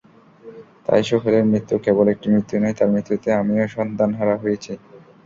তাই 0.85 1.01
সোহেলের 1.03 1.45
মৃত্যু 1.51 1.75
কেবল 1.85 2.05
একটি 2.13 2.27
মৃত্যুই 2.33 2.61
নয়, 2.63 2.75
তাঁর 2.77 2.91
মৃত্যুতে 2.93 3.29
আমিও 3.41 3.65
সন্তানহারা 3.75 4.35
হয়েছি। 4.43 4.71